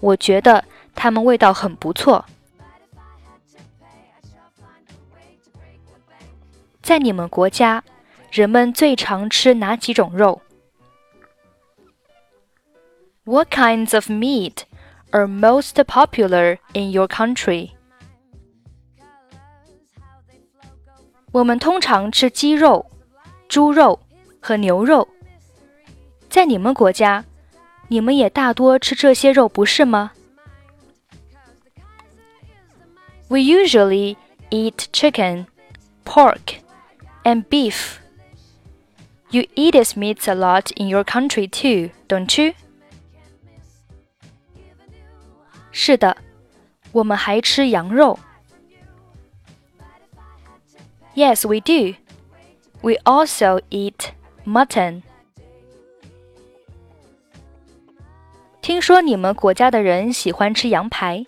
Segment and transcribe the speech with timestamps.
[0.00, 2.24] 我觉得它们味道很不错。
[6.82, 7.84] 在你们国家，
[8.32, 10.40] 人们最常吃哪几种肉？
[13.24, 14.62] What kinds of meat
[15.10, 17.70] are most popular in your country?
[21.32, 22.90] 我们通常吃鸡肉、
[23.48, 24.00] 猪肉
[24.40, 25.08] 和牛肉。
[26.28, 27.24] 在你们国家，
[27.88, 30.12] 你们也大多吃这些肉，不是吗？
[33.28, 34.16] We usually
[34.50, 35.46] eat chicken,
[36.04, 36.60] pork,
[37.22, 37.98] and beef.
[39.30, 42.54] You eat these meats a lot in your country too, don't you?
[45.74, 46.16] 是的，
[46.92, 48.18] 我们还吃羊肉。
[51.14, 51.96] Yes, we do.
[52.82, 54.10] We also eat
[54.44, 55.02] mutton.
[58.62, 61.24] 听说你们国家的人喜欢吃羊排。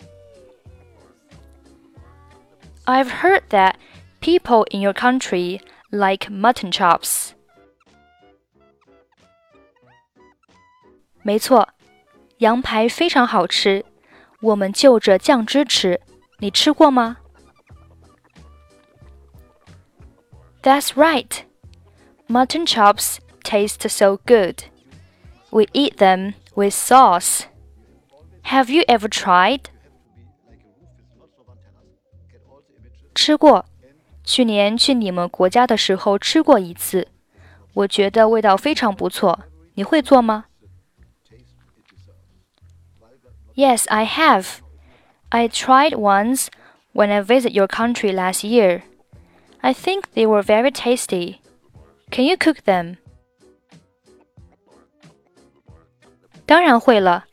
[2.85, 3.75] I've heard that
[4.19, 7.31] people in your country like mutton chops.
[11.21, 11.69] 没错，
[12.39, 13.85] 羊排非常好吃。
[14.41, 16.01] 我们就着酱汁吃，
[16.39, 17.17] 你吃过吗？
[20.61, 21.43] That's right.
[22.27, 24.63] Mutton chops taste so good.
[25.49, 27.43] We eat them with sauce.
[28.45, 29.61] Have you ever tried?
[33.13, 33.65] 吃过，
[34.23, 37.07] 去年去你们国家的时候吃过一次，
[37.73, 39.45] 我觉得味道非常不错。
[39.75, 40.45] 你会做吗
[43.57, 44.61] ？Yes, I have.
[45.29, 46.49] I tried once
[46.93, 48.83] when I visited your country last year.
[49.61, 51.41] I think they were very tasty.
[52.11, 52.97] Can you cook them?
[56.45, 57.25] 当然会了，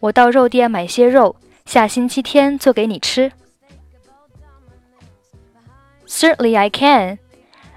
[0.00, 3.32] 我到肉店买些肉，下星期天做给你吃。
[6.06, 7.18] Certainly I can.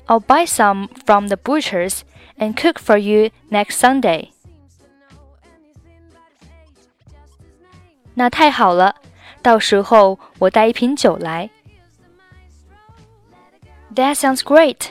[0.06, 2.02] I'll buy some from the butchers
[2.38, 4.30] and cook for you next Sunday.
[8.16, 8.96] 那太好了，
[9.42, 11.50] 到时候我带一瓶酒来。
[13.94, 14.90] That sounds great.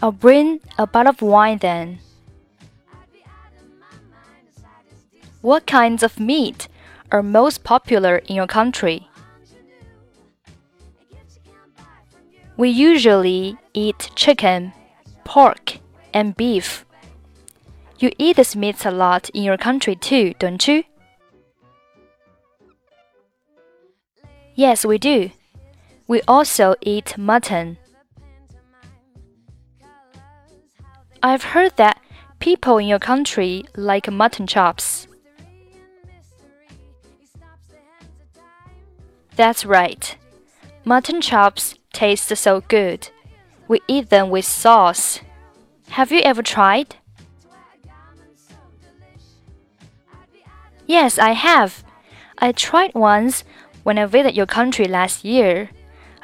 [0.00, 1.98] I'll bring a bottle of wine then.
[5.40, 6.66] What kinds of meat
[7.10, 9.04] are most popular in your country?
[12.56, 14.72] We usually eat chicken,
[15.24, 15.78] pork,
[16.12, 16.84] and beef.
[17.98, 20.84] You eat these meats a lot in your country too, don't you?
[24.61, 25.31] Yes, we do.
[26.07, 27.79] We also eat mutton.
[31.23, 31.99] I've heard that
[32.37, 35.07] people in your country like mutton chops.
[39.35, 40.15] That's right.
[40.85, 43.09] Mutton chops taste so good.
[43.67, 45.21] We eat them with sauce.
[45.97, 46.97] Have you ever tried?
[50.85, 51.83] Yes, I have.
[52.37, 53.43] I tried once
[53.82, 55.70] when I visited your country last year.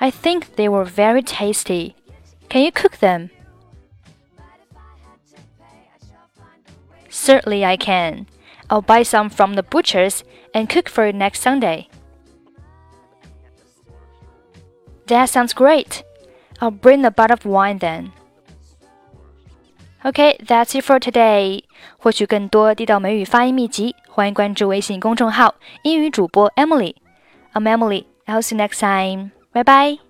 [0.01, 1.95] I think they were very tasty.
[2.49, 3.31] Can you cook them?
[7.09, 8.27] Certainly I can.
[8.69, 11.89] I'll buy some from the butchers and cook for you next Sunday.
[15.07, 16.03] That sounds great.
[16.61, 18.13] I'll bring a bottle of wine then.
[20.05, 21.65] Okay, that's it for today.
[21.99, 25.55] 获取更多地道美语发音秘籍，欢迎关注微信公众号“
[25.85, 26.97] 英语主播 Emily”。
[27.58, 28.06] I'm Emily.
[28.28, 29.32] I'll see you next time.
[29.52, 30.07] Bye bye.